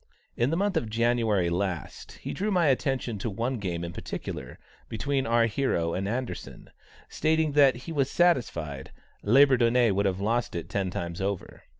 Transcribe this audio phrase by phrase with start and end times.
[0.35, 4.57] In the month of January last, he drew my attention to one game in particular,
[4.89, 6.71] between our hero and Anderssen,
[7.07, 8.89] stating that he was satisfied
[9.21, 11.61] "Labourdonnais would have lost it ten times over."